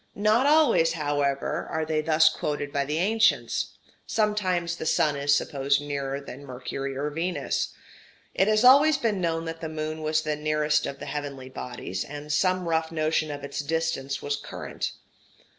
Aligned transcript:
Not 0.15 0.47
always, 0.47 0.93
however, 0.93 1.67
are 1.69 1.85
they 1.85 2.01
thus 2.01 2.27
quoted 2.27 2.73
by 2.73 2.85
the 2.85 2.97
ancients: 2.97 3.77
sometimes 4.07 4.75
the 4.77 4.85
sun 4.87 5.15
is 5.15 5.35
supposed 5.35 5.79
nearer 5.79 6.19
than 6.19 6.43
Mercury 6.43 6.97
or 6.97 7.11
Venus. 7.11 7.71
It 8.33 8.47
has 8.47 8.63
always 8.63 8.97
been 8.97 9.21
known 9.21 9.45
that 9.45 9.61
the 9.61 9.69
moon 9.69 10.01
was 10.01 10.23
the 10.23 10.35
nearest 10.35 10.87
of 10.87 10.97
the 10.97 11.05
heavenly 11.05 11.49
bodies; 11.49 12.03
and 12.03 12.33
some 12.33 12.67
rough 12.67 12.91
notion 12.91 13.29
of 13.29 13.43
its 13.43 13.59
distance 13.59 14.23
was 14.23 14.37
current. 14.37 14.91